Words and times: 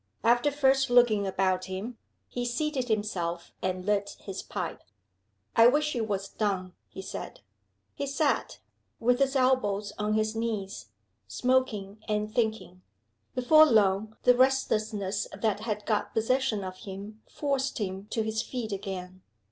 After 0.23 0.49
first 0.49 0.89
looking 0.89 1.27
about 1.27 1.65
him, 1.65 1.99
he 2.27 2.43
seated 2.43 2.87
himself 2.87 3.51
and 3.61 3.85
lit 3.85 4.17
his 4.21 4.41
pipe. 4.41 4.81
"I 5.55 5.67
wish 5.67 5.95
it 5.95 6.07
was 6.07 6.27
done!" 6.27 6.73
he 6.89 7.03
said. 7.03 7.41
He 7.93 8.07
sat, 8.07 8.57
with 8.99 9.19
his 9.19 9.35
elbows 9.35 9.93
on 9.99 10.13
his 10.15 10.35
knees, 10.35 10.87
smoking 11.27 12.01
and 12.07 12.33
thinking. 12.33 12.81
Before 13.35 13.67
long 13.67 14.17
the 14.23 14.35
restlessness 14.35 15.27
that 15.39 15.59
had 15.59 15.85
got 15.85 16.15
possession 16.15 16.63
of 16.63 16.77
him 16.77 17.21
forced 17.29 17.77
him 17.77 18.07
to 18.09 18.23
his 18.23 18.41
feet 18.41 18.71
again. 18.71 19.21